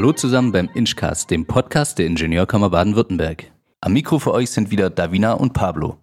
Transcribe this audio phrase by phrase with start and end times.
[0.00, 3.52] Hallo zusammen beim Inchcast, dem Podcast der Ingenieurkammer Baden-Württemberg.
[3.82, 5.98] Am Mikro für euch sind wieder Davina und Pablo.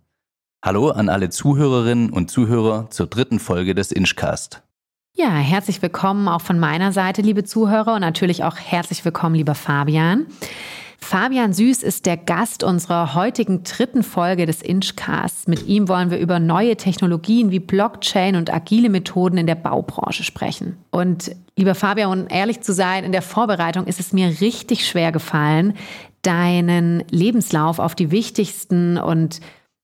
[0.63, 4.61] Hallo an alle Zuhörerinnen und Zuhörer zur dritten Folge des Inchcast.
[5.15, 9.55] Ja, herzlich willkommen auch von meiner Seite, liebe Zuhörer, und natürlich auch herzlich willkommen, lieber
[9.55, 10.27] Fabian.
[10.99, 15.47] Fabian Süß ist der Gast unserer heutigen dritten Folge des Inchcasts.
[15.47, 20.23] Mit ihm wollen wir über neue Technologien wie Blockchain und agile Methoden in der Baubranche
[20.23, 20.77] sprechen.
[20.89, 25.11] Und lieber Fabian, um ehrlich zu sein, in der Vorbereitung ist es mir richtig schwer
[25.11, 25.75] gefallen,
[26.23, 29.39] deinen Lebenslauf auf die wichtigsten und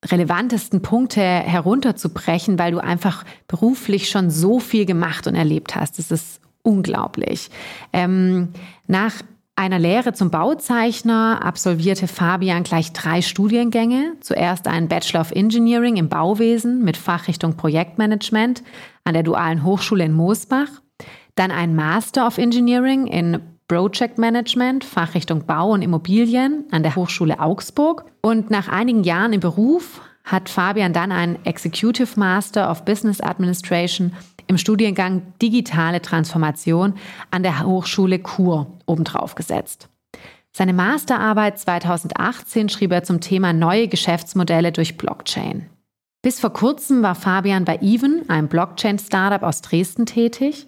[0.06, 6.00] relevantesten Punkte herunterzubrechen, weil du einfach beruflich schon so viel gemacht und erlebt hast.
[6.00, 7.50] Das ist unglaublich.
[7.94, 8.50] Ähm,
[8.88, 9.14] nach
[9.56, 14.14] einer Lehre zum Bauzeichner absolvierte Fabian gleich drei Studiengänge.
[14.22, 18.64] Zuerst einen Bachelor of Engineering im Bauwesen mit Fachrichtung Projektmanagement
[19.04, 20.70] an der Dualen Hochschule in Moosbach.
[21.36, 27.40] Dann einen Master of Engineering in Project Management, Fachrichtung Bau und Immobilien an der Hochschule
[27.40, 28.06] Augsburg.
[28.22, 34.14] Und nach einigen Jahren im Beruf hat Fabian dann einen Executive Master of Business Administration
[34.48, 36.96] im Studiengang Digitale Transformation
[37.32, 39.90] an der Hochschule Chur obendrauf gesetzt.
[40.52, 45.68] Seine Masterarbeit 2018 schrieb er zum Thema neue Geschäftsmodelle durch Blockchain.
[46.22, 50.68] Bis vor kurzem war Fabian bei Even, einem Blockchain-Startup aus Dresden, tätig,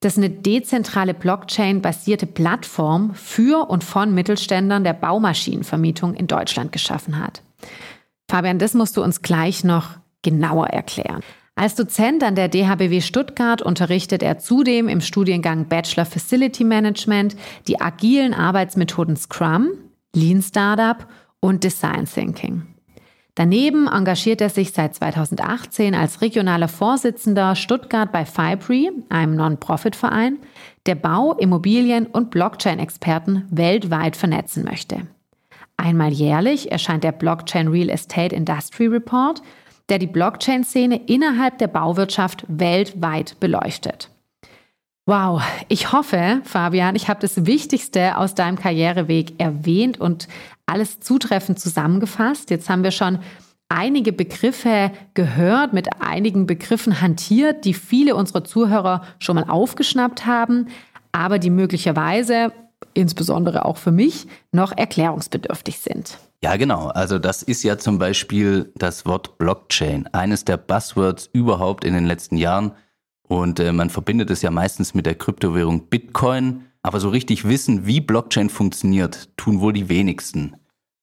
[0.00, 7.42] das eine dezentrale Blockchain-basierte Plattform für und von Mittelständern der Baumaschinenvermietung in Deutschland geschaffen hat.
[8.30, 9.90] Fabian, das musst du uns gleich noch
[10.22, 11.22] genauer erklären.
[11.58, 17.34] Als Dozent an der DHBW Stuttgart unterrichtet er zudem im Studiengang Bachelor Facility Management
[17.66, 19.70] die agilen Arbeitsmethoden Scrum,
[20.14, 21.08] Lean Startup
[21.40, 22.62] und Design Thinking.
[23.34, 30.38] Daneben engagiert er sich seit 2018 als regionaler Vorsitzender Stuttgart bei Fibri, einem Non-Profit-Verein,
[30.86, 35.08] der Bau-, Immobilien- und Blockchain-Experten weltweit vernetzen möchte.
[35.76, 39.42] Einmal jährlich erscheint der Blockchain Real Estate Industry Report,
[39.88, 44.10] der die Blockchain-Szene innerhalb der Bauwirtschaft weltweit beleuchtet.
[45.06, 50.28] Wow, ich hoffe, Fabian, ich habe das Wichtigste aus deinem Karriereweg erwähnt und
[50.66, 52.50] alles zutreffend zusammengefasst.
[52.50, 53.18] Jetzt haben wir schon
[53.70, 60.68] einige Begriffe gehört, mit einigen Begriffen hantiert, die viele unserer Zuhörer schon mal aufgeschnappt haben,
[61.12, 62.52] aber die möglicherweise,
[62.98, 66.18] insbesondere auch für mich, noch erklärungsbedürftig sind.
[66.42, 66.88] Ja, genau.
[66.88, 72.06] Also das ist ja zum Beispiel das Wort Blockchain, eines der Buzzwords überhaupt in den
[72.06, 72.72] letzten Jahren.
[73.22, 76.64] Und äh, man verbindet es ja meistens mit der Kryptowährung Bitcoin.
[76.82, 80.56] Aber so richtig wissen, wie Blockchain funktioniert, tun wohl die wenigsten.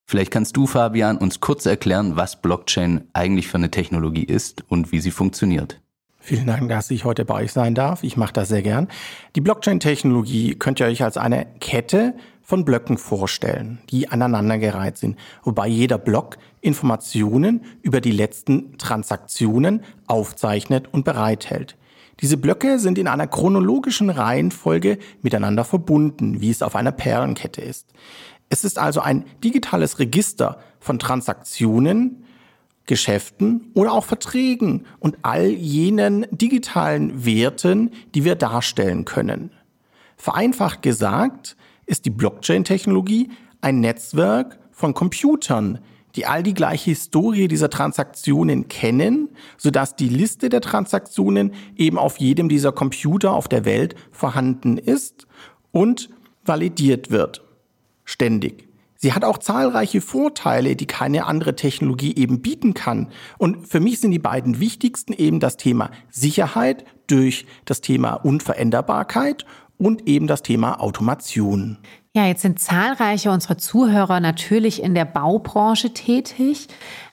[0.07, 4.91] Vielleicht kannst du, Fabian, uns kurz erklären, was Blockchain eigentlich für eine Technologie ist und
[4.91, 5.81] wie sie funktioniert.
[6.25, 8.01] Vielen Dank, dass ich heute bei euch sein darf.
[8.01, 8.87] Ich mache das sehr gern.
[9.35, 15.67] Die Blockchain-Technologie könnt ihr euch als eine Kette von Blöcken vorstellen, die aneinandergereiht sind, wobei
[15.67, 21.77] jeder Block Informationen über die letzten Transaktionen aufzeichnet und bereithält.
[22.21, 27.93] Diese Blöcke sind in einer chronologischen Reihenfolge miteinander verbunden, wie es auf einer Perlenkette ist.
[28.49, 32.24] Es ist also ein digitales Register von Transaktionen,
[32.85, 39.51] Geschäften oder auch Verträgen und all jenen digitalen Werten, die wir darstellen können.
[40.17, 43.29] Vereinfacht gesagt, ist die Blockchain-Technologie
[43.61, 45.79] ein Netzwerk von Computern,
[46.15, 52.17] die all die gleiche Historie dieser Transaktionen kennen, sodass die Liste der Transaktionen eben auf
[52.17, 55.27] jedem dieser Computer auf der Welt vorhanden ist
[55.71, 56.09] und
[56.45, 57.43] validiert wird.
[58.05, 58.64] Ständig.
[59.05, 63.09] Sie hat auch zahlreiche Vorteile, die keine andere Technologie eben bieten kann.
[63.37, 69.45] Und für mich sind die beiden wichtigsten eben das Thema Sicherheit durch das Thema Unveränderbarkeit
[69.77, 71.77] und eben das Thema Automation.
[72.15, 76.67] Ja, jetzt sind zahlreiche unserer Zuhörer natürlich in der Baubranche tätig.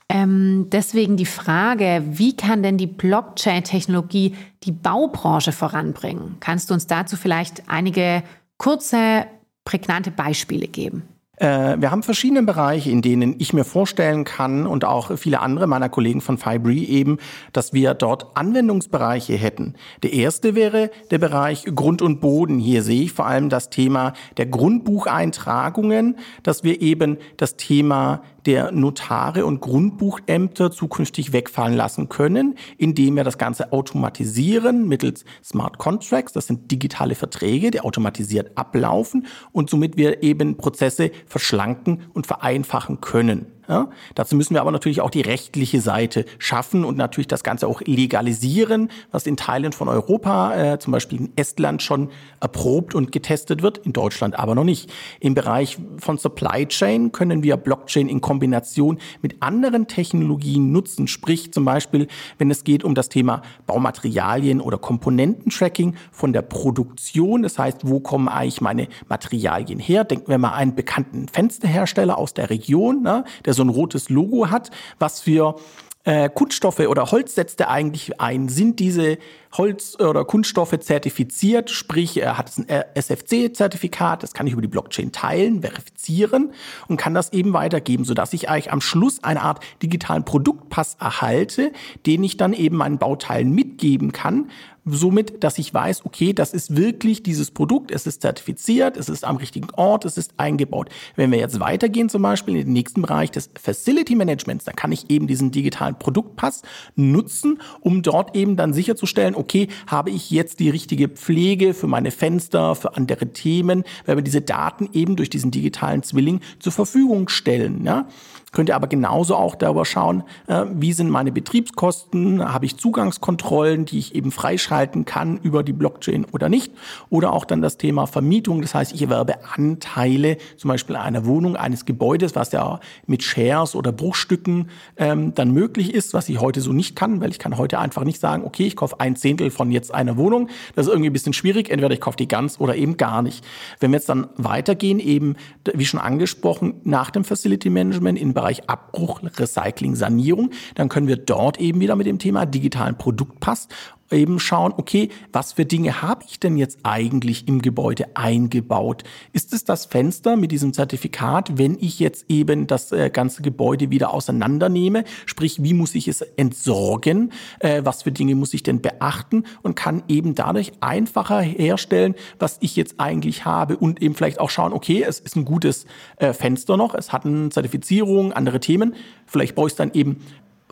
[0.09, 6.37] Ähm, deswegen die Frage, wie kann denn die Blockchain-Technologie die Baubranche voranbringen?
[6.41, 8.23] Kannst du uns dazu vielleicht einige
[8.57, 9.27] kurze,
[9.67, 11.12] prägnante Beispiele geben?
[11.39, 15.67] Äh, wir haben verschiedene Bereiche, in denen ich mir vorstellen kann und auch viele andere
[15.67, 17.17] meiner Kollegen von Fibri eben,
[17.55, 19.75] dass wir dort Anwendungsbereiche hätten.
[20.03, 22.59] Der erste wäre der Bereich Grund und Boden.
[22.59, 28.73] Hier sehe ich vor allem das Thema der Grundbucheintragungen, dass wir eben das Thema der
[28.73, 36.33] Notare und Grundbuchämter zukünftig wegfallen lassen können, indem wir das Ganze automatisieren mittels Smart Contracts.
[36.33, 43.01] Das sind digitale Verträge, die automatisiert ablaufen und somit wir eben Prozesse verschlanken und vereinfachen
[43.01, 43.47] können.
[43.69, 43.89] Ja?
[44.15, 47.81] Dazu müssen wir aber natürlich auch die rechtliche Seite schaffen und natürlich das Ganze auch
[47.83, 52.11] legalisieren, was in Teilen von Europa, äh, zum Beispiel in Estland, schon
[52.41, 54.93] erprobt und getestet wird, in Deutschland aber noch nicht.
[55.21, 61.53] Im Bereich von Supply Chain können wir Blockchain in Kombination mit anderen Technologien nutzen, sprich
[61.53, 67.59] zum Beispiel, wenn es geht um das Thema Baumaterialien oder Komponententracking von der Produktion, das
[67.59, 70.05] heißt, wo kommen eigentlich meine Materialien her?
[70.05, 74.51] Denken wir mal einen bekannten Fensterhersteller aus der Region, ne, der so ein rotes Logo
[74.51, 75.57] hat, was für
[76.05, 78.49] äh, Kunststoffe oder Holz setzt er eigentlich ein?
[78.49, 79.19] Sind diese
[79.53, 81.71] Holz- oder Kunststoffe zertifiziert?
[81.71, 86.53] Sprich, er hat ein SFC-Zertifikat, das kann ich über die Blockchain teilen, verifizieren
[86.89, 91.73] und kann das eben weitergeben, sodass ich eigentlich am Schluss eine Art digitalen Produktpass erhalte,
[92.07, 94.51] den ich dann eben meinen Bauteilen mitgeben kann,
[94.85, 99.25] somit, dass ich weiß, okay, das ist wirklich dieses Produkt, es ist zertifiziert, es ist
[99.25, 100.89] am richtigen Ort, es ist eingebaut.
[101.17, 104.93] Wenn wir jetzt weitergehen, zum Beispiel in den nächsten Bereich des Facility Managements, dann kann
[104.93, 106.63] ich eben diesen digitalen Produktpass
[106.97, 112.11] nutzen, um dort eben dann sicherzustellen, okay, habe ich jetzt die richtige Pflege für meine
[112.11, 117.29] Fenster, für andere Themen, weil wir diese Daten eben durch diesen digitalen Zwilling zur Verfügung
[117.29, 117.85] stellen.
[117.85, 118.09] Ja?
[118.53, 123.87] Könnt ihr aber genauso auch darüber schauen, äh, wie sind meine Betriebskosten, habe ich Zugangskontrollen,
[123.87, 126.73] die ich eben freischalten kann über die Blockchain oder nicht.
[127.09, 131.57] Oder auch dann das Thema Vermietung, das heißt, ich erwerbe Anteile zum Beispiel einer Wohnung,
[131.57, 136.61] eines Gebäudes, was ja mit Shares oder Bruchstücken ähm, dann möglich ist, was ich heute
[136.61, 139.51] so nicht kann, weil ich kann heute einfach nicht sagen, okay, ich kaufe ein Zehntel
[139.51, 140.49] von jetzt einer Wohnung.
[140.75, 143.43] Das ist irgendwie ein bisschen schwierig, entweder ich kaufe die ganz oder eben gar nicht.
[143.81, 145.37] Wenn wir jetzt dann weitergehen, eben,
[145.73, 151.17] wie schon angesprochen, nach dem Facility Management in Bereich Abbruch, Recycling, Sanierung, dann können wir
[151.17, 153.69] dort eben wieder mit dem Thema digitalen Produktpass
[154.13, 159.05] eben schauen, okay, was für Dinge habe ich denn jetzt eigentlich im Gebäude eingebaut?
[159.33, 163.91] Ist es das Fenster mit diesem Zertifikat, wenn ich jetzt eben das äh, ganze Gebäude
[163.91, 165.05] wieder auseinandernehme?
[165.27, 167.33] Sprich, wie muss ich es entsorgen?
[167.61, 169.45] Äh, was für Dinge muss ich denn beachten?
[169.63, 174.51] Und kann eben dadurch einfacher herstellen, was ich jetzt eigentlich habe und eben vielleicht auch
[174.51, 175.87] schauen, okay, es ist ein gutes
[176.17, 178.95] äh, Fenster noch, es hat eine Zertifizierung, andere Themen.
[179.27, 180.19] Vielleicht baue ich es dann eben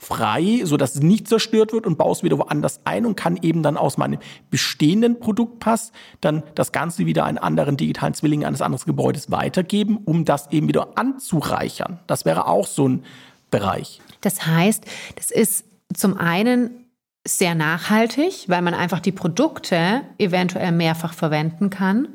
[0.01, 3.39] frei, so dass es nicht zerstört wird und baue es wieder woanders ein und kann
[3.43, 4.19] eben dann aus meinem
[4.51, 10.25] bestehenden Produktpass dann das Ganze wieder einen anderen digitalen Zwilling eines anderen Gebäudes weitergeben, um
[10.25, 12.01] das eben wieder anzureichern.
[12.07, 13.05] Das wäre auch so ein
[13.51, 14.01] Bereich.
[14.21, 14.85] Das heißt,
[15.17, 15.65] das ist
[15.95, 16.87] zum einen
[17.27, 22.09] sehr nachhaltig, weil man einfach die Produkte eventuell mehrfach verwenden kann.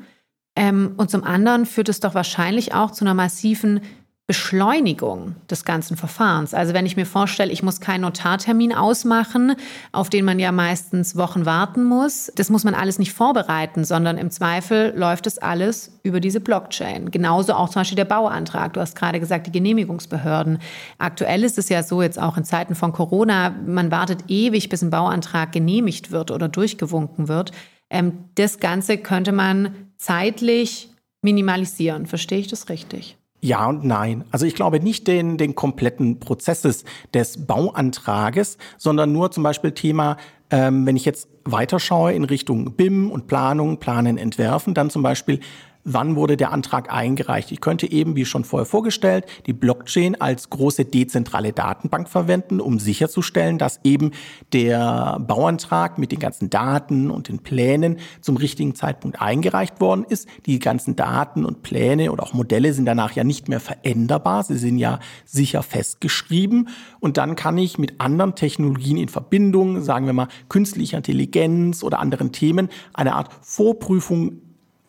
[0.56, 3.80] Ähm, und zum anderen führt es doch wahrscheinlich auch zu einer massiven
[4.28, 6.52] Beschleunigung des ganzen Verfahrens.
[6.52, 9.54] Also wenn ich mir vorstelle, ich muss keinen Notartermin ausmachen,
[9.92, 14.18] auf den man ja meistens Wochen warten muss, das muss man alles nicht vorbereiten, sondern
[14.18, 17.12] im Zweifel läuft es alles über diese Blockchain.
[17.12, 18.72] Genauso auch zum Beispiel der Bauantrag.
[18.72, 20.58] Du hast gerade gesagt, die Genehmigungsbehörden.
[20.98, 24.82] Aktuell ist es ja so, jetzt auch in Zeiten von Corona, man wartet ewig, bis
[24.82, 27.52] ein Bauantrag genehmigt wird oder durchgewunken wird.
[27.90, 30.90] Ähm, das Ganze könnte man zeitlich
[31.22, 32.06] minimalisieren.
[32.06, 33.16] Verstehe ich das richtig?
[33.40, 34.24] Ja und nein.
[34.30, 36.84] Also ich glaube nicht den, den kompletten Prozesses
[37.14, 40.16] des Bauantrages, sondern nur zum Beispiel Thema,
[40.50, 45.40] ähm, wenn ich jetzt weiterschaue in Richtung BIM und Planung, Planen, Entwerfen, dann zum Beispiel
[45.86, 47.52] wann wurde der Antrag eingereicht.
[47.52, 52.80] Ich könnte eben, wie schon vorher vorgestellt, die Blockchain als große dezentrale Datenbank verwenden, um
[52.80, 54.10] sicherzustellen, dass eben
[54.52, 60.28] der Bauantrag mit den ganzen Daten und den Plänen zum richtigen Zeitpunkt eingereicht worden ist.
[60.44, 64.42] Die ganzen Daten und Pläne oder auch Modelle sind danach ja nicht mehr veränderbar.
[64.42, 66.68] Sie sind ja sicher festgeschrieben.
[66.98, 72.00] Und dann kann ich mit anderen Technologien in Verbindung, sagen wir mal künstlicher Intelligenz oder
[72.00, 74.40] anderen Themen, eine Art Vorprüfung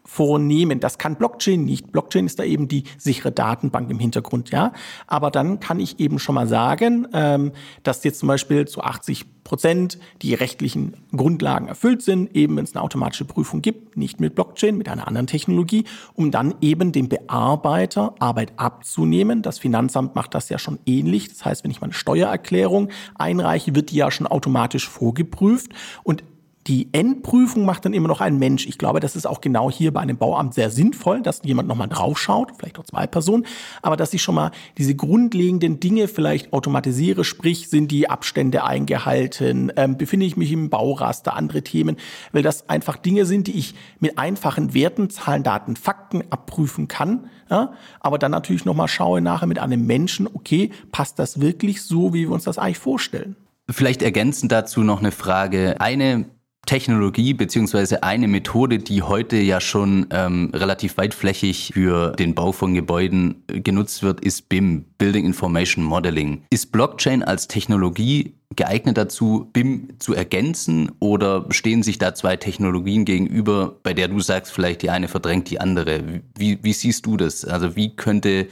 [0.07, 0.79] vornehmen.
[0.79, 1.91] Das kann Blockchain nicht.
[1.91, 4.71] Blockchain ist da eben die sichere Datenbank im Hintergrund, ja.
[5.05, 7.51] Aber dann kann ich eben schon mal sagen, ähm,
[7.83, 12.75] dass jetzt zum Beispiel zu 80 Prozent die rechtlichen Grundlagen erfüllt sind, eben wenn es
[12.75, 15.83] eine automatische Prüfung gibt, nicht mit Blockchain, mit einer anderen Technologie,
[16.15, 19.41] um dann eben dem Bearbeiter Arbeit abzunehmen.
[19.41, 21.29] Das Finanzamt macht das ja schon ähnlich.
[21.29, 25.71] Das heißt, wenn ich meine Steuererklärung einreiche, wird die ja schon automatisch vorgeprüft
[26.03, 26.23] und
[26.67, 28.67] die Endprüfung macht dann immer noch ein Mensch.
[28.67, 31.87] Ich glaube, das ist auch genau hier bei einem Bauamt sehr sinnvoll, dass jemand nochmal
[31.87, 33.45] draufschaut, vielleicht auch zwei Personen,
[33.81, 39.71] aber dass ich schon mal diese grundlegenden Dinge vielleicht automatisiere, sprich, sind die Abstände eingehalten,
[39.77, 41.95] ähm, befinde ich mich im Bauraster, andere Themen,
[42.33, 47.29] weil das einfach Dinge sind, die ich mit einfachen Werten, Zahlen, Daten, Fakten abprüfen kann.
[47.49, 47.73] Ja?
[48.01, 52.27] Aber dann natürlich nochmal schaue nachher mit einem Menschen, okay, passt das wirklich so, wie
[52.27, 53.37] wir uns das eigentlich vorstellen?
[53.69, 55.79] Vielleicht ergänzend dazu noch eine Frage.
[55.79, 56.25] Eine
[56.67, 62.75] Technologie beziehungsweise eine Methode, die heute ja schon ähm, relativ weitflächig für den Bau von
[62.75, 66.43] Gebäuden äh, genutzt wird, ist BIM, Building Information Modeling.
[66.51, 73.05] Ist Blockchain als Technologie geeignet dazu, BIM zu ergänzen oder stehen sich da zwei Technologien
[73.05, 76.21] gegenüber, bei der du sagst, vielleicht die eine verdrängt die andere?
[76.35, 77.45] Wie, wie siehst du das?
[77.45, 78.47] Also wie könnte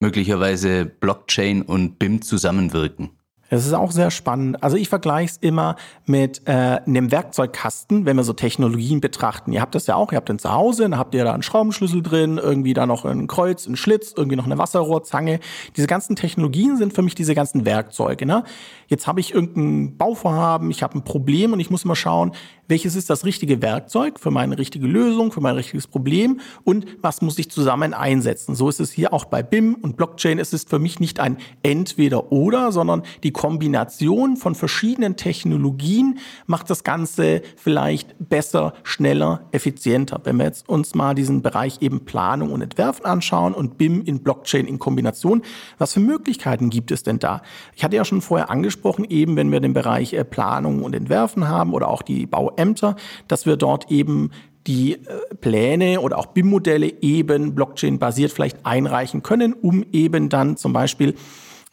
[0.00, 3.10] möglicherweise Blockchain und BIM zusammenwirken?
[3.50, 4.62] Das ist auch sehr spannend.
[4.62, 9.52] Also ich vergleiche es immer mit äh, einem Werkzeugkasten, wenn wir so Technologien betrachten.
[9.52, 11.42] Ihr habt das ja auch, ihr habt den zu Hause, dann habt ihr da einen
[11.42, 15.40] Schraubenschlüssel drin, irgendwie da noch ein Kreuz, ein Schlitz, irgendwie noch eine Wasserrohrzange.
[15.76, 18.26] Diese ganzen Technologien sind für mich diese ganzen Werkzeuge.
[18.26, 18.44] Ne?
[18.88, 22.32] Jetzt habe ich irgendein Bauvorhaben, ich habe ein Problem und ich muss mal schauen,
[22.68, 27.22] welches ist das richtige Werkzeug für meine richtige Lösung, für mein richtiges Problem und was
[27.22, 28.54] muss ich zusammen einsetzen.
[28.54, 30.38] So ist es hier auch bei BIM und Blockchain.
[30.38, 36.82] Es ist für mich nicht ein Entweder-Oder, sondern die Kombination von verschiedenen Technologien macht das
[36.82, 40.20] Ganze vielleicht besser, schneller, effizienter.
[40.24, 44.24] Wenn wir jetzt uns mal diesen Bereich eben Planung und Entwerfen anschauen und BIM in
[44.24, 45.42] Blockchain in Kombination,
[45.78, 47.42] was für Möglichkeiten gibt es denn da?
[47.76, 51.46] Ich hatte ja schon vorher angesprochen, eben wenn wir den Bereich äh, Planung und Entwerfen
[51.46, 52.96] haben oder auch die Bauämter,
[53.28, 54.32] dass wir dort eben
[54.66, 54.98] die äh,
[55.40, 61.14] Pläne oder auch BIM-Modelle eben Blockchain-basiert vielleicht einreichen können, um eben dann zum Beispiel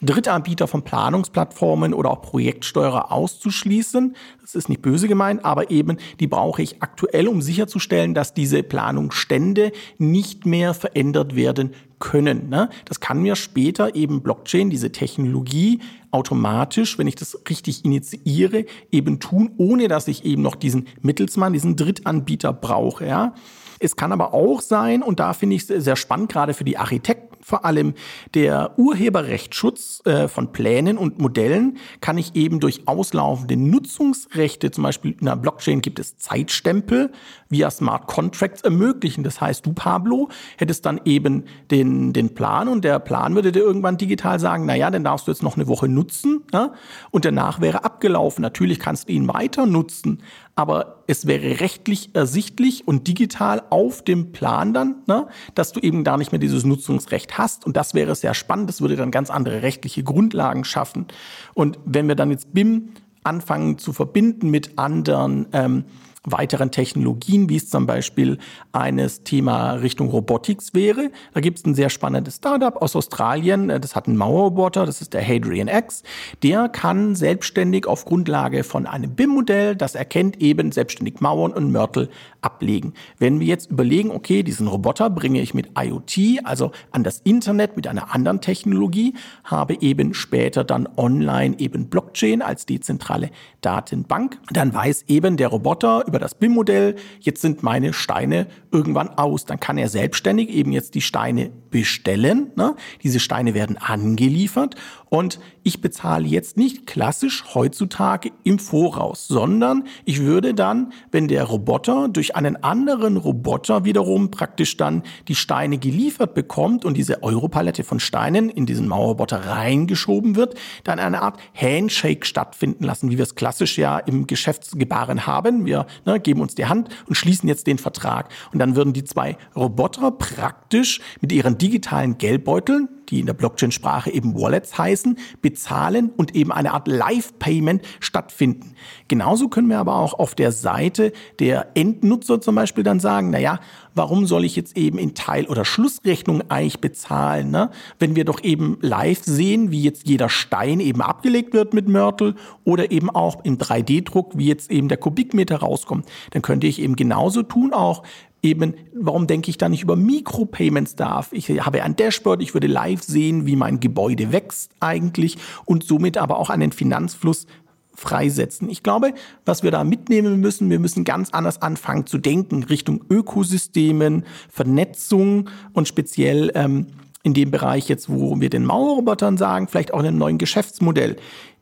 [0.02, 4.16] Drittanbieter von Planungsplattformen oder auch Projektsteuerer auszuschließen.
[4.42, 8.62] Das ist nicht böse gemeint, aber eben die brauche ich aktuell, um sicherzustellen, dass diese
[8.62, 12.50] Planungsstände nicht mehr verändert werden können.
[12.50, 12.70] Ne?
[12.84, 15.80] Das kann mir später eben Blockchain, diese Technologie,
[16.12, 21.54] automatisch, wenn ich das richtig initiiere, eben tun, ohne dass ich eben noch diesen Mittelsmann,
[21.54, 23.06] diesen Drittanbieter brauche.
[23.06, 23.34] Ja?
[23.80, 26.78] Es kann aber auch sein, und da finde ich es sehr spannend, gerade für die
[26.78, 27.94] Architekten, vor allem
[28.34, 35.12] der Urheberrechtsschutz äh, von Plänen und Modellen kann ich eben durch auslaufende Nutzungsrechte, zum Beispiel
[35.20, 37.12] in der Blockchain gibt es Zeitstempel
[37.56, 39.24] via Smart Contracts ermöglichen.
[39.24, 43.62] Das heißt, du, Pablo, hättest dann eben den, den Plan und der Plan würde dir
[43.62, 46.74] irgendwann digital sagen, naja, den darfst du jetzt noch eine Woche nutzen ja?
[47.12, 48.42] und danach wäre abgelaufen.
[48.42, 50.22] Natürlich kannst du ihn weiter nutzen,
[50.56, 56.04] aber es wäre rechtlich ersichtlich und digital auf dem Plan dann, ne, dass du eben
[56.04, 57.66] da nicht mehr dieses Nutzungsrecht hast.
[57.66, 58.70] Und das wäre sehr spannend.
[58.70, 61.08] Das würde dann ganz andere rechtliche Grundlagen schaffen.
[61.54, 62.90] Und wenn wir dann jetzt BIM
[63.24, 65.86] anfangen zu verbinden mit anderen ähm,
[66.26, 68.38] weiteren Technologien, wie es zum Beispiel
[68.72, 71.12] eines Thema Richtung Robotics wäre.
[71.34, 75.02] Da gibt es ein sehr spannendes Startup aus Australien, äh, das hat einen Mauerroboter, das
[75.02, 76.04] ist der Hadrian X.
[76.44, 82.10] Der kann selbstständig auf Grundlage von einem BIM-Modell, das erkennt eben selbstständig Mauern und Mörtel
[82.42, 82.94] ablegen.
[83.18, 87.76] Wenn wir jetzt überlegen, okay, diesen Roboter bringe ich mit IoT, also an das Internet
[87.76, 94.74] mit einer anderen Technologie, habe eben später dann online eben Blockchain als dezentrale Datenbank, dann
[94.74, 99.46] weiß eben der Roboter über das BIM-Modell, jetzt sind meine Steine irgendwann aus.
[99.46, 102.52] Dann kann er selbstständig eben jetzt die Steine bestellen.
[102.56, 102.76] Ne?
[103.04, 104.76] Diese Steine werden angeliefert
[105.10, 111.44] und ich bezahle jetzt nicht klassisch heutzutage im Voraus, sondern ich würde dann, wenn der
[111.44, 117.84] Roboter durch einen anderen Roboter wiederum praktisch dann die Steine geliefert bekommt und diese Europalette
[117.84, 123.24] von Steinen in diesen Mauerroboter reingeschoben wird, dann eine Art Handshake stattfinden lassen, wie wir
[123.24, 125.66] es klassisch ja im Geschäftsgebaren haben.
[125.66, 128.30] Wir ne, geben uns die Hand und schließen jetzt den Vertrag.
[128.52, 134.12] Und dann würden die zwei Roboter praktisch mit ihren digitalen Geldbeuteln, die in der Blockchain-Sprache
[134.12, 138.74] eben Wallets heißen, bezahlen und eben eine Art Live-Payment stattfinden.
[139.08, 143.40] Genauso können wir aber auch auf der Seite der Endnutzer zum Beispiel dann sagen, na
[143.40, 143.60] ja,
[143.96, 147.72] warum soll ich jetzt eben in Teil- oder Schlussrechnung eigentlich bezahlen, ne?
[147.98, 152.36] wenn wir doch eben live sehen, wie jetzt jeder Stein eben abgelegt wird mit Mörtel
[152.64, 156.06] oder eben auch im 3D-Druck, wie jetzt eben der Kubikmeter rauskommt.
[156.32, 158.04] Dann könnte ich eben genauso tun auch,
[158.46, 161.34] eben, warum denke ich da nicht über Mikropayments darf?
[161.34, 166.18] Ich habe ein Dashboard, ich würde live sehen, wie mein Gebäude wächst eigentlich und somit
[166.18, 167.48] aber auch einen Finanzfluss
[167.96, 168.70] freisetzen.
[168.70, 169.14] Ich glaube,
[169.46, 175.50] was wir da mitnehmen müssen, wir müssen ganz anders anfangen zu denken Richtung Ökosystemen, Vernetzung
[175.74, 176.88] und speziell ähm,
[177.24, 181.16] in dem Bereich jetzt, wo wir den Mauerrobotern sagen, vielleicht auch in einem neuen Geschäftsmodell.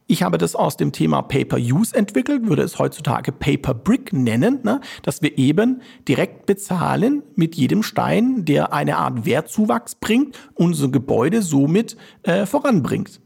[0.05, 4.81] Ich habe das aus dem Thema Pay-per-Use entwickelt, würde es heutzutage Pay-per-Brick nennen, ne?
[5.01, 11.41] dass wir eben direkt bezahlen mit jedem Stein, der eine Art Wertzuwachs bringt, unser Gebäude
[11.41, 13.21] somit äh, voranbringt.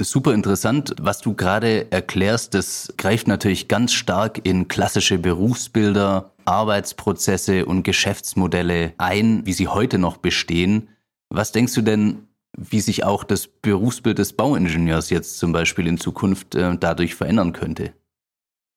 [0.00, 2.54] Super interessant, was du gerade erklärst.
[2.54, 9.98] Das greift natürlich ganz stark in klassische Berufsbilder, Arbeitsprozesse und Geschäftsmodelle ein, wie sie heute
[9.98, 10.88] noch bestehen.
[11.30, 15.98] Was denkst du denn, wie sich auch das Berufsbild des Bauingenieurs jetzt zum Beispiel in
[15.98, 17.92] Zukunft äh, dadurch verändern könnte.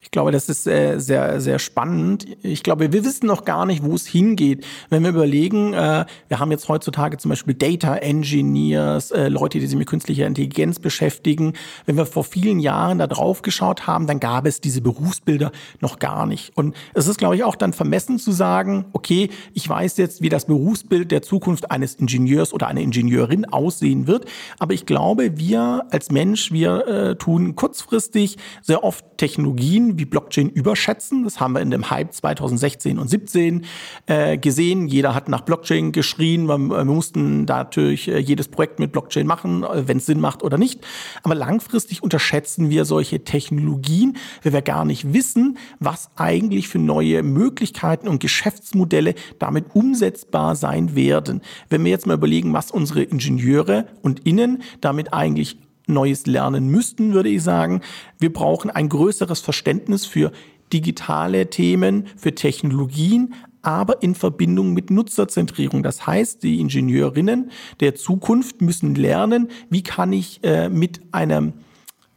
[0.04, 2.26] Ich glaube, das ist äh, sehr, sehr spannend.
[2.42, 4.66] Ich glaube, wir wissen noch gar nicht, wo es hingeht.
[4.90, 9.68] Wenn wir überlegen, äh, wir haben jetzt heutzutage zum Beispiel Data Engineers, äh, Leute, die
[9.68, 11.54] sich mit künstlicher Intelligenz beschäftigen.
[11.86, 16.00] Wenn wir vor vielen Jahren da drauf geschaut haben, dann gab es diese Berufsbilder noch
[16.00, 16.58] gar nicht.
[16.58, 20.30] Und es ist, glaube ich, auch dann vermessen zu sagen, okay, ich weiß jetzt, wie
[20.30, 24.26] das Berufsbild der Zukunft eines Ingenieurs oder einer Ingenieurin aussehen wird.
[24.58, 30.50] Aber ich glaube, wir als Mensch, wir äh, tun kurzfristig sehr oft Technologien, wie Blockchain
[30.50, 31.24] überschätzen.
[31.24, 33.66] Das haben wir in dem Hype 2016 und 17
[34.06, 34.88] äh, gesehen.
[34.88, 36.48] Jeder hat nach Blockchain geschrien.
[36.48, 40.44] Wir, wir mussten natürlich äh, jedes Projekt mit Blockchain machen, äh, wenn es Sinn macht
[40.44, 40.82] oder nicht.
[41.24, 47.24] Aber langfristig unterschätzen wir solche Technologien, weil wir gar nicht wissen, was eigentlich für neue
[47.24, 51.42] Möglichkeiten und Geschäftsmodelle damit umsetzbar sein werden.
[51.70, 55.58] Wenn wir jetzt mal überlegen, was unsere Ingenieure und Innen damit eigentlich
[55.92, 57.82] Neues lernen müssten, würde ich sagen.
[58.20, 60.32] Wir brauchen ein größeres Verständnis für
[60.74, 65.84] digitale Themen, für Technologien, aber in Verbindung mit Nutzerzentrierung.
[65.84, 71.54] Das heißt, die Ingenieurinnen der Zukunft müssen lernen, wie kann ich äh, mit einem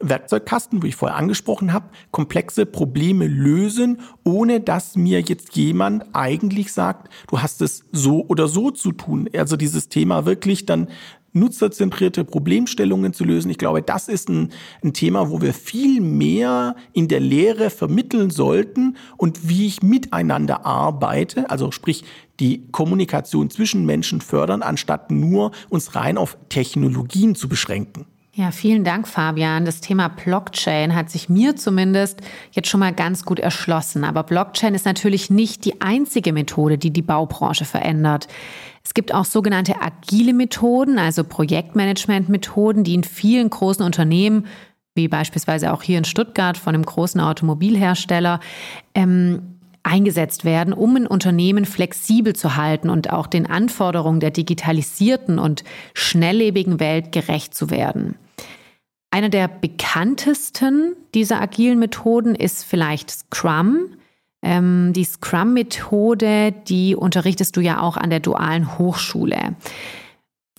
[0.01, 6.73] Werkzeugkasten, wie ich vorher angesprochen habe, komplexe Probleme lösen, ohne dass mir jetzt jemand eigentlich
[6.73, 9.29] sagt, du hast es so oder so zu tun.
[9.35, 10.89] Also dieses Thema wirklich dann
[11.35, 13.51] nutzerzentrierte Problemstellungen zu lösen.
[13.51, 14.51] Ich glaube, das ist ein,
[14.83, 20.65] ein, Thema, wo wir viel mehr in der Lehre vermitteln sollten und wie ich miteinander
[20.65, 22.05] arbeite, also sprich
[22.41, 28.07] die Kommunikation zwischen Menschen fördern, anstatt nur uns rein auf Technologien zu beschränken.
[28.37, 29.65] Ja, vielen Dank, Fabian.
[29.65, 34.03] Das Thema Blockchain hat sich mir zumindest jetzt schon mal ganz gut erschlossen.
[34.03, 38.27] Aber Blockchain ist natürlich nicht die einzige Methode, die die Baubranche verändert.
[38.83, 44.47] Es gibt auch sogenannte agile Methoden, also Projektmanagement-Methoden, die in vielen großen Unternehmen,
[44.97, 48.41] wie beispielsweise auch hier in Stuttgart von einem großen Automobilhersteller,
[48.97, 55.39] ähm, eingesetzt werden, um ein Unternehmen flexibel zu halten und auch den Anforderungen der digitalisierten
[55.39, 55.63] und
[55.93, 58.17] schnelllebigen Welt gerecht zu werden.
[59.15, 63.91] Einer der bekanntesten dieser agilen Methoden ist vielleicht Scrum.
[64.43, 69.55] Ähm, die Scrum-Methode, die unterrichtest du ja auch an der dualen Hochschule.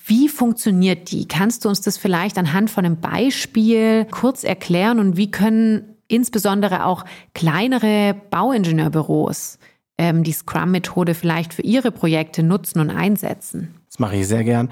[0.05, 1.27] Wie funktioniert die?
[1.27, 6.85] Kannst du uns das vielleicht anhand von einem Beispiel kurz erklären und wie können insbesondere
[6.85, 9.59] auch kleinere Bauingenieurbüros
[9.97, 13.75] ähm, die Scrum-Methode vielleicht für ihre Projekte nutzen und einsetzen?
[13.89, 14.69] Das mache ich sehr gern.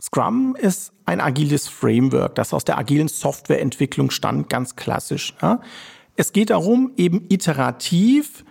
[0.00, 5.34] Scrum ist ein agiles Framework, das aus der agilen Softwareentwicklung stammt, ganz klassisch.
[5.40, 5.60] Ja?
[6.16, 8.44] Es geht darum, eben iterativ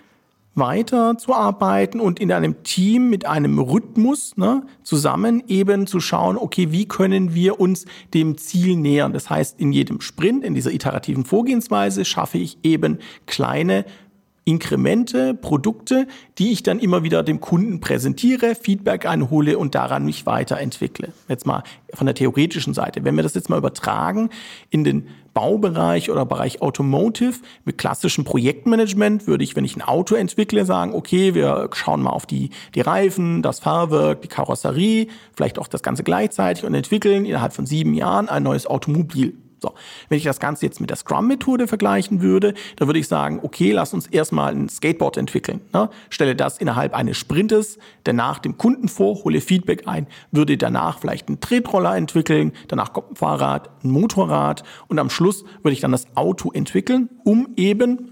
[0.55, 6.87] weiterzuarbeiten und in einem Team mit einem Rhythmus ne, zusammen eben zu schauen, okay, wie
[6.87, 9.11] können wir uns dem Ziel nähern.
[9.11, 13.85] Das heißt, in jedem Sprint, in dieser iterativen Vorgehensweise schaffe ich eben kleine
[14.45, 20.27] Inkremente, Produkte, die ich dann immer wieder dem Kunden präsentiere, Feedback einhole und daran mich
[20.27, 21.13] weiterentwickle.
[21.27, 23.03] Jetzt mal von der theoretischen Seite.
[23.03, 24.29] Wenn wir das jetzt mal übertragen
[24.69, 30.13] in den Baubereich oder Bereich Automotive mit klassischem Projektmanagement würde ich, wenn ich ein Auto
[30.13, 35.57] entwickle, sagen, okay, wir schauen mal auf die, die Reifen, das Fahrwerk, die Karosserie, vielleicht
[35.57, 39.35] auch das Ganze gleichzeitig und entwickeln innerhalb von sieben Jahren ein neues Automobil.
[39.65, 39.73] So,
[40.09, 43.71] wenn ich das Ganze jetzt mit der Scrum-Methode vergleichen würde, dann würde ich sagen, okay,
[43.71, 45.61] lass uns erstmal ein Skateboard entwickeln.
[45.73, 45.89] Ne?
[46.11, 51.29] Stelle das innerhalb eines Sprintes danach dem Kunden vor, hole Feedback ein, würde danach vielleicht
[51.29, 55.91] einen Tretroller entwickeln, danach kommt ein Fahrrad, ein Motorrad und am Schluss würde ich dann
[55.91, 58.11] das Auto entwickeln, um eben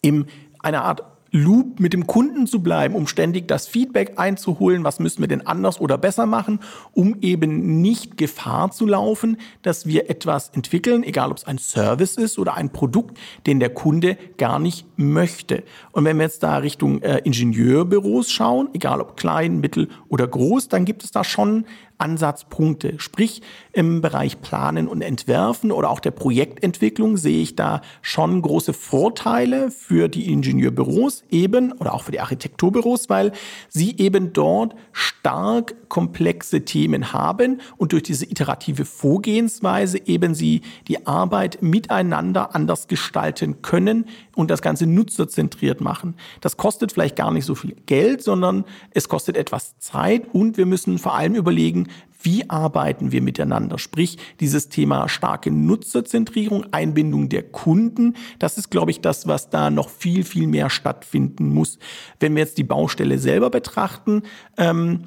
[0.00, 0.28] in
[0.60, 5.20] einer Art Loop mit dem Kunden zu bleiben, um ständig das Feedback einzuholen, was müssen
[5.20, 6.60] wir denn anders oder besser machen,
[6.92, 12.16] um eben nicht Gefahr zu laufen, dass wir etwas entwickeln, egal ob es ein Service
[12.16, 15.62] ist oder ein Produkt, den der Kunde gar nicht möchte.
[15.92, 20.68] Und wenn wir jetzt da Richtung äh, Ingenieurbüros schauen, egal ob klein, mittel oder groß,
[20.68, 21.64] dann gibt es da schon
[22.00, 22.94] Ansatzpunkte.
[22.98, 28.72] Sprich, im Bereich Planen und Entwerfen oder auch der Projektentwicklung sehe ich da schon große
[28.72, 33.32] Vorteile für die Ingenieurbüros eben oder auch für die Architekturbüros, weil
[33.68, 41.06] sie eben dort stark komplexe Themen haben und durch diese iterative Vorgehensweise eben sie die
[41.06, 46.14] Arbeit miteinander anders gestalten können und das Ganze nutzerzentriert machen.
[46.40, 50.66] Das kostet vielleicht gar nicht so viel Geld, sondern es kostet etwas Zeit und wir
[50.66, 51.88] müssen vor allem überlegen,
[52.22, 53.78] wie arbeiten wir miteinander?
[53.78, 59.70] Sprich, dieses Thema starke Nutzerzentrierung, Einbindung der Kunden, das ist, glaube ich, das, was da
[59.70, 61.78] noch viel, viel mehr stattfinden muss.
[62.18, 64.22] Wenn wir jetzt die Baustelle selber betrachten,
[64.56, 65.04] ähm,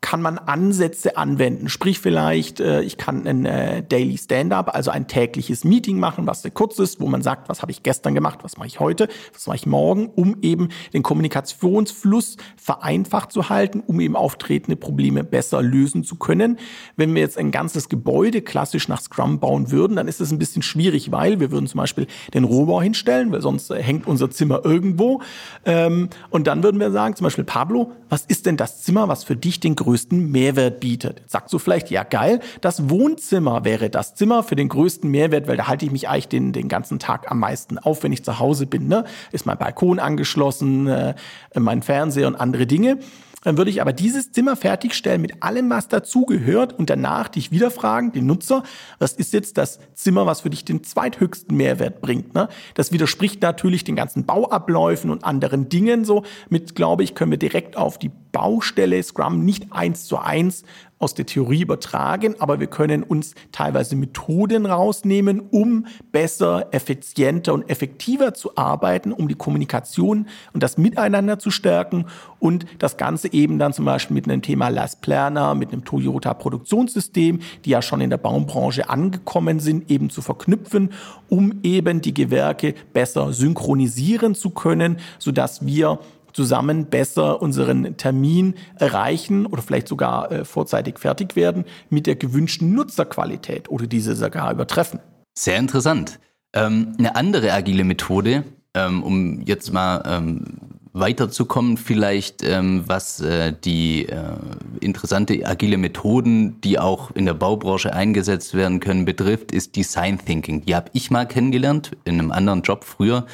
[0.00, 1.68] kann man Ansätze anwenden.
[1.68, 6.42] Sprich vielleicht, äh, ich kann ein äh, Daily Stand-up, also ein tägliches Meeting machen, was
[6.42, 9.08] sehr kurz ist, wo man sagt, was habe ich gestern gemacht, was mache ich heute,
[9.34, 15.22] was mache ich morgen, um eben den Kommunikationsfluss vereinfacht zu halten, um eben auftretende Probleme
[15.22, 16.58] besser lösen zu können.
[16.96, 20.38] Wenn wir jetzt ein ganzes Gebäude klassisch nach Scrum bauen würden, dann ist das ein
[20.38, 24.30] bisschen schwierig, weil wir würden zum Beispiel den Rohbau hinstellen, weil sonst äh, hängt unser
[24.30, 25.20] Zimmer irgendwo.
[25.66, 29.24] Ähm, und dann würden wir sagen, zum Beispiel Pablo, was ist denn das Zimmer, was
[29.24, 31.18] für dich den größten größten Mehrwert bietet.
[31.20, 35.48] Jetzt sagst du vielleicht, ja geil, das Wohnzimmer wäre das Zimmer für den größten Mehrwert,
[35.48, 38.22] weil da halte ich mich eigentlich den, den ganzen Tag am meisten auf, wenn ich
[38.22, 38.86] zu Hause bin.
[38.86, 39.04] Ne?
[39.32, 41.14] Ist mein Balkon angeschlossen, äh,
[41.58, 42.98] mein Fernseher und andere Dinge.
[43.42, 47.70] Dann würde ich aber dieses Zimmer fertigstellen mit allem, was dazugehört und danach dich wieder
[47.70, 48.62] fragen, den Nutzer,
[48.98, 52.34] was ist jetzt das Zimmer, was für dich den zweithöchsten Mehrwert bringt.
[52.34, 52.48] Ne?
[52.74, 56.24] Das widerspricht natürlich den ganzen Bauabläufen und anderen Dingen so.
[56.50, 60.64] Mit, glaube ich, können wir direkt auf die Baustelle Scrum nicht eins zu eins
[61.00, 67.68] aus der Theorie übertragen, aber wir können uns teilweise Methoden rausnehmen, um besser, effizienter und
[67.70, 72.04] effektiver zu arbeiten, um die Kommunikation und das Miteinander zu stärken
[72.38, 76.34] und das Ganze eben dann zum Beispiel mit einem Thema Last Planner, mit einem Toyota
[76.34, 80.90] Produktionssystem, die ja schon in der Baumbranche angekommen sind, eben zu verknüpfen,
[81.30, 85.98] um eben die Gewerke besser synchronisieren zu können, sodass wir
[86.32, 92.74] zusammen besser unseren Termin erreichen oder vielleicht sogar äh, vorzeitig fertig werden mit der gewünschten
[92.74, 95.00] Nutzerqualität oder diese sogar übertreffen.
[95.34, 96.18] Sehr interessant.
[96.52, 100.44] Ähm, eine andere agile Methode, ähm, um jetzt mal ähm,
[100.92, 104.34] weiterzukommen, vielleicht ähm, was äh, die äh,
[104.80, 110.64] interessante agile Methoden, die auch in der Baubranche eingesetzt werden können, betrifft, ist Design Thinking.
[110.64, 113.26] Die habe ich mal kennengelernt in einem anderen Job früher,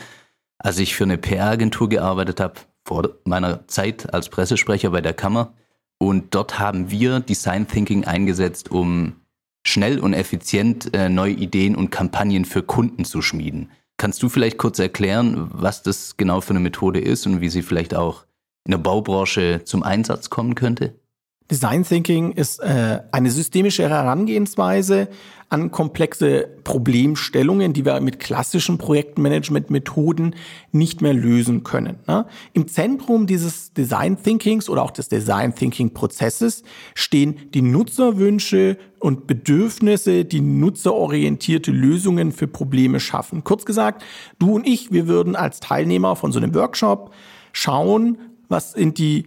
[0.58, 2.54] als ich für eine PR-Agentur gearbeitet habe
[2.86, 5.52] vor meiner Zeit als Pressesprecher bei der Kammer.
[5.98, 9.16] Und dort haben wir Design Thinking eingesetzt, um
[9.66, 13.70] schnell und effizient äh, neue Ideen und Kampagnen für Kunden zu schmieden.
[13.96, 17.62] Kannst du vielleicht kurz erklären, was das genau für eine Methode ist und wie sie
[17.62, 18.24] vielleicht auch
[18.64, 20.94] in der Baubranche zum Einsatz kommen könnte?
[21.50, 25.08] Design Thinking ist äh, eine systemische Herangehensweise
[25.48, 30.34] an komplexe Problemstellungen, die wir mit klassischen Projektmanagement-Methoden
[30.72, 32.00] nicht mehr lösen können.
[32.08, 32.26] Ne?
[32.52, 39.28] Im Zentrum dieses Design Thinkings oder auch des Design Thinking Prozesses stehen die Nutzerwünsche und
[39.28, 43.44] Bedürfnisse, die nutzerorientierte Lösungen für Probleme schaffen.
[43.44, 44.02] Kurz gesagt,
[44.40, 47.14] du und ich, wir würden als Teilnehmer von so einem Workshop
[47.52, 49.26] schauen, was sind die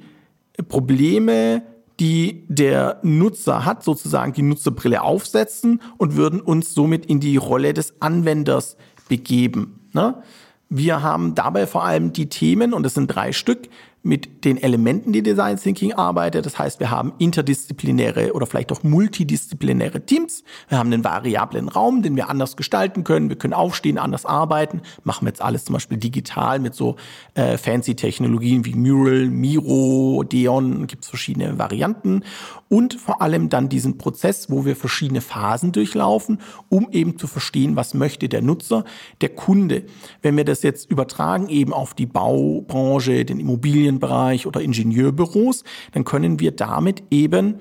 [0.67, 1.61] Probleme,
[1.99, 7.73] die der Nutzer hat, sozusagen die Nutzerbrille aufsetzen und würden uns somit in die Rolle
[7.73, 8.77] des Anwenders
[9.09, 9.87] begeben.
[9.93, 10.21] Ne?
[10.69, 13.69] Wir haben dabei vor allem die Themen, und es sind drei Stück,
[14.01, 16.45] mit den Elementen, die Design Thinking arbeitet.
[16.45, 20.43] Das heißt, wir haben interdisziplinäre oder vielleicht auch multidisziplinäre Teams.
[20.69, 23.29] Wir haben einen variablen Raum, den wir anders gestalten können.
[23.29, 24.81] Wir können aufstehen, anders arbeiten.
[25.03, 26.95] Machen wir jetzt alles zum Beispiel digital mit so
[27.33, 30.87] äh, fancy Technologien wie Mural, Miro, Deon.
[30.87, 32.23] Gibt es verschiedene Varianten.
[32.69, 37.75] Und vor allem dann diesen Prozess, wo wir verschiedene Phasen durchlaufen, um eben zu verstehen,
[37.75, 38.85] was möchte der Nutzer,
[39.21, 39.83] der Kunde.
[40.21, 46.03] Wenn wir das jetzt übertragen eben auf die Baubranche, den Immobilien Immobilienbereich oder Ingenieurbüros, dann
[46.03, 47.55] können wir damit eben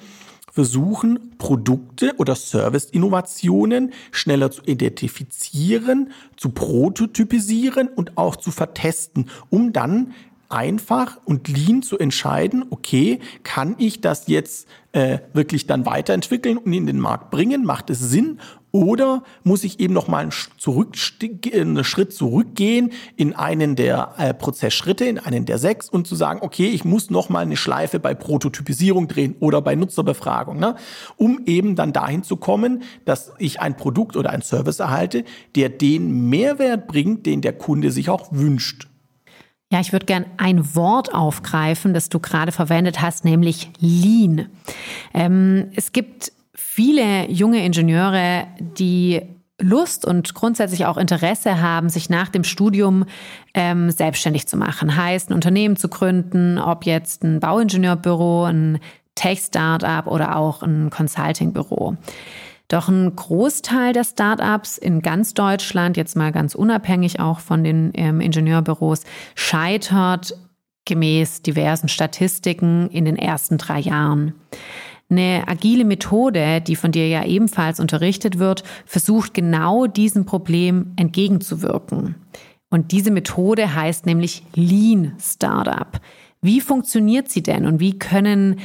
[0.53, 10.14] versuchen, Produkte oder Service-Innovationen schneller zu identifizieren, zu prototypisieren und auch zu vertesten, um dann
[10.49, 16.73] einfach und lean zu entscheiden, okay, kann ich das jetzt äh, wirklich dann weiterentwickeln und
[16.73, 17.65] in den Markt bringen?
[17.65, 18.41] Macht es Sinn?
[18.71, 20.95] Oder muss ich eben noch mal einen, zurück,
[21.55, 26.41] einen Schritt zurückgehen in einen der äh, Prozessschritte, in einen der sechs und zu sagen,
[26.43, 30.77] okay, ich muss noch mal eine Schleife bei Prototypisierung drehen oder bei Nutzerbefragung, ne?
[31.17, 35.71] um eben dann dahin zu kommen, dass ich ein Produkt oder ein Service erhalte, der
[35.71, 38.88] den Mehrwert bringt, den der Kunde sich auch wünscht.
[39.71, 44.49] Ja, ich würde gern ein Wort aufgreifen, das du gerade verwendet hast, nämlich Lean.
[45.13, 49.23] Ähm, es gibt viele junge Ingenieure, die
[49.61, 53.05] Lust und grundsätzlich auch Interesse haben, sich nach dem Studium
[53.55, 54.97] ähm, selbstständig zu machen.
[54.97, 58.79] Heißt, ein Unternehmen zu gründen, ob jetzt ein Bauingenieurbüro, ein
[59.17, 61.97] Tech-Startup oder auch ein Consulting-Büro.
[62.69, 67.93] Doch ein Großteil der Startups in ganz Deutschland, jetzt mal ganz unabhängig auch von den
[67.95, 69.05] ähm, Ingenieurbüros,
[69.35, 70.35] scheitert
[70.85, 74.35] gemäß diversen Statistiken in den ersten drei Jahren.
[75.11, 82.17] Eine agile Methode, die von dir ja ebenfalls unterrichtet wird, versucht genau diesem Problem entgegenzuwirken.
[82.69, 85.99] Und diese Methode heißt nämlich Lean Startup.
[86.43, 88.61] Wie funktioniert sie denn und wie können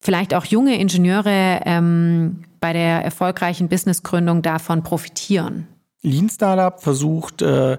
[0.00, 5.66] vielleicht auch junge Ingenieure ähm, bei der erfolgreichen Businessgründung davon profitieren?
[6.02, 7.78] Lean Startup versucht, äh,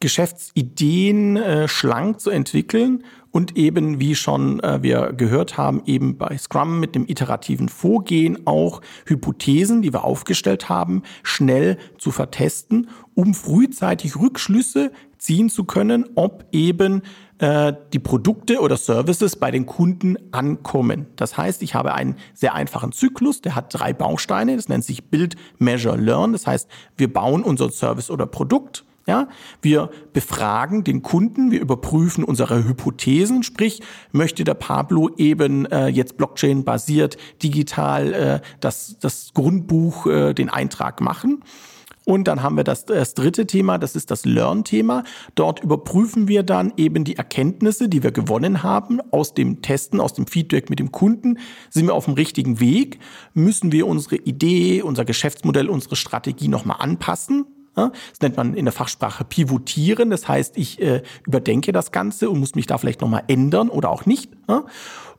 [0.00, 6.38] Geschäftsideen äh, schlank zu entwickeln und eben, wie schon äh, wir gehört haben, eben bei
[6.38, 13.34] Scrum mit dem iterativen Vorgehen auch Hypothesen, die wir aufgestellt haben, schnell zu vertesten, um
[13.34, 17.02] frühzeitig Rückschlüsse ziehen zu können, ob eben
[17.40, 21.06] äh, die Produkte oder Services bei den Kunden ankommen.
[21.16, 25.04] Das heißt, ich habe einen sehr einfachen Zyklus, der hat drei Bausteine, das nennt sich
[25.10, 26.32] Build, Measure, Learn.
[26.32, 29.28] Das heißt, wir bauen unser Service oder Produkt ja,
[29.62, 33.80] wir befragen den Kunden, wir überprüfen unsere Hypothesen, sprich,
[34.12, 41.00] möchte der Pablo eben äh, jetzt Blockchain-basiert digital äh, das, das Grundbuch, äh, den Eintrag
[41.00, 41.42] machen.
[42.10, 45.04] Und dann haben wir das, das dritte Thema, das ist das Learn-Thema.
[45.36, 50.14] Dort überprüfen wir dann eben die Erkenntnisse, die wir gewonnen haben aus dem Testen, aus
[50.14, 51.38] dem Feedback mit dem Kunden.
[51.68, 52.98] Sind wir auf dem richtigen Weg?
[53.32, 57.46] Müssen wir unsere Idee, unser Geschäftsmodell, unsere Strategie nochmal anpassen?
[57.74, 60.10] Das nennt man in der Fachsprache pivotieren.
[60.10, 63.90] Das heißt, ich äh, überdenke das Ganze und muss mich da vielleicht nochmal ändern oder
[63.90, 64.30] auch nicht.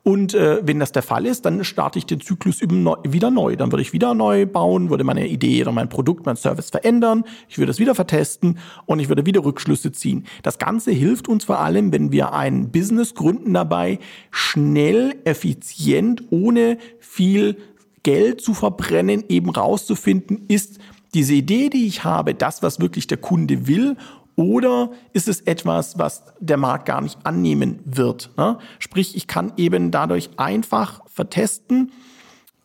[0.03, 3.55] Und äh, wenn das der Fall ist, dann starte ich den Zyklus wieder neu.
[3.55, 7.23] Dann würde ich wieder neu bauen, würde meine Idee oder mein Produkt, mein Service verändern.
[7.47, 10.25] Ich würde es wieder vertesten und ich würde wieder Rückschlüsse ziehen.
[10.41, 13.99] Das Ganze hilft uns vor allem, wenn wir ein Business gründen dabei,
[14.31, 17.57] schnell, effizient, ohne viel
[18.03, 20.79] Geld zu verbrennen, eben rauszufinden, ist
[21.13, 23.97] diese Idee, die ich habe, das, was wirklich der Kunde will,
[24.35, 28.31] oder ist es etwas, was der Markt gar nicht annehmen wird?
[28.37, 28.57] Ne?
[28.79, 31.91] Sprich, ich kann eben dadurch einfach vertesten,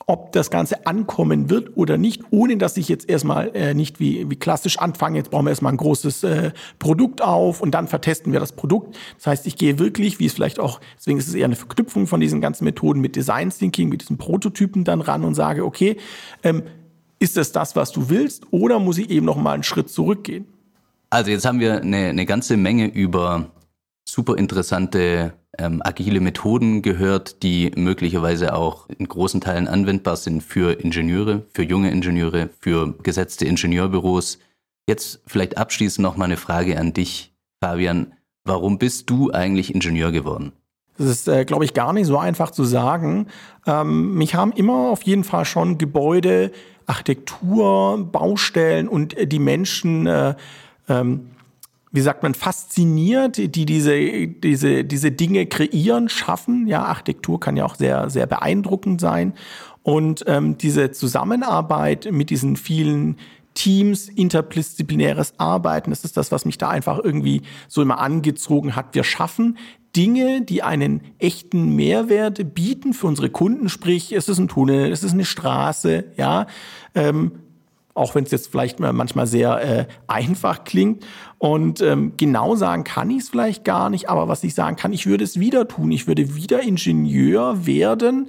[0.09, 4.31] ob das Ganze ankommen wird oder nicht, ohne dass ich jetzt erstmal äh, nicht wie,
[4.31, 8.33] wie klassisch anfange, jetzt bauen wir erstmal ein großes äh, Produkt auf und dann vertesten
[8.33, 8.97] wir das Produkt.
[9.17, 12.07] Das heißt, ich gehe wirklich, wie es vielleicht auch, deswegen ist es eher eine Verknüpfung
[12.07, 15.97] von diesen ganzen Methoden mit Design Thinking, mit diesen Prototypen dann ran und sage, okay,
[16.45, 16.63] ähm,
[17.27, 20.47] ist es das, was du willst, oder muss ich eben noch mal einen Schritt zurückgehen?
[21.11, 23.51] Also jetzt haben wir eine, eine ganze Menge über
[24.09, 30.79] super interessante ähm, agile Methoden gehört, die möglicherweise auch in großen Teilen anwendbar sind für
[30.81, 34.39] Ingenieure, für junge Ingenieure, für gesetzte Ingenieurbüros.
[34.89, 38.13] Jetzt vielleicht abschließend noch mal eine Frage an dich, Fabian.
[38.45, 40.53] Warum bist du eigentlich Ingenieur geworden?
[40.99, 43.27] Das ist, äh, glaube ich, gar nicht so einfach zu sagen.
[43.67, 46.53] Ähm, mich haben immer auf jeden Fall schon Gebäude
[46.87, 50.35] Architektur, Baustellen und äh, die Menschen, äh,
[50.89, 51.31] ähm,
[51.93, 56.67] wie sagt man, fasziniert, die diese, diese, diese Dinge kreieren, schaffen.
[56.67, 59.35] Ja, Architektur kann ja auch sehr, sehr beeindruckend sein.
[59.83, 63.17] Und ähm, diese Zusammenarbeit mit diesen vielen
[63.55, 68.95] Teams, interdisziplinäres Arbeiten, das ist das, was mich da einfach irgendwie so immer angezogen hat.
[68.95, 69.57] Wir schaffen
[69.97, 75.03] Dinge, die einen echten Mehrwert bieten für unsere Kunden, sprich, es ist ein Tunnel, es
[75.03, 76.47] ist eine Straße, ja,
[76.95, 77.33] ähm,
[77.95, 81.07] auch wenn es jetzt vielleicht manchmal sehr äh, einfach klingt.
[81.39, 84.93] Und ähm, genau sagen kann ich es vielleicht gar nicht, aber was ich sagen kann,
[84.93, 85.91] ich würde es wieder tun.
[85.91, 88.29] Ich würde wieder Ingenieur werden,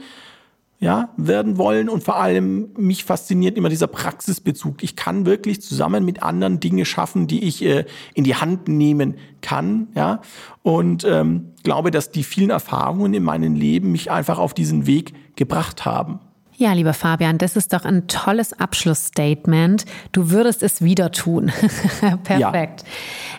[0.79, 4.83] ja, werden wollen und vor allem mich fasziniert immer dieser Praxisbezug.
[4.83, 9.15] Ich kann wirklich zusammen mit anderen Dinge schaffen, die ich äh, in die Hand nehmen
[9.41, 10.21] kann, ja,
[10.61, 15.13] und ähm, glaube, dass die vielen Erfahrungen in meinem Leben mich einfach auf diesen Weg
[15.35, 16.19] gebracht haben.
[16.59, 19.85] Ja, lieber Fabian, das ist doch ein tolles Abschlussstatement.
[20.11, 21.51] Du würdest es wieder tun.
[22.23, 22.83] Perfekt.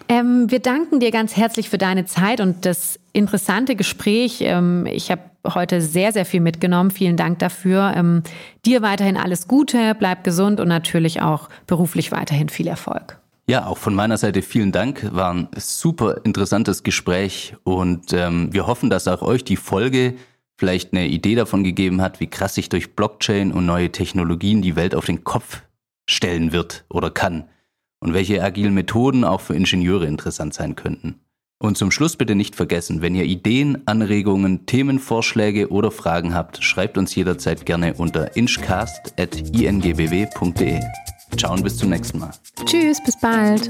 [0.08, 0.20] Ja.
[0.20, 4.38] Ähm, wir danken dir ganz herzlich für deine Zeit und das interessante Gespräch.
[4.42, 5.10] Ähm, ich
[5.54, 6.90] heute sehr, sehr viel mitgenommen.
[6.90, 7.92] Vielen Dank dafür.
[7.94, 8.22] Ähm,
[8.64, 13.18] dir weiterhin alles Gute, bleib gesund und natürlich auch beruflich weiterhin viel Erfolg.
[13.46, 15.08] Ja, auch von meiner Seite vielen Dank.
[15.14, 20.14] War ein super interessantes Gespräch und ähm, wir hoffen, dass auch euch die Folge
[20.58, 24.76] vielleicht eine Idee davon gegeben hat, wie krass sich durch Blockchain und neue Technologien die
[24.76, 25.62] Welt auf den Kopf
[26.06, 27.48] stellen wird oder kann
[28.00, 31.20] und welche agilen Methoden auch für Ingenieure interessant sein könnten.
[31.60, 36.96] Und zum Schluss bitte nicht vergessen, wenn ihr Ideen, Anregungen, Themenvorschläge oder Fragen habt, schreibt
[36.96, 40.80] uns jederzeit gerne unter inchcast.ingbw.de.
[41.36, 42.30] Ciao und bis zum nächsten Mal.
[42.64, 43.68] Tschüss, bis bald.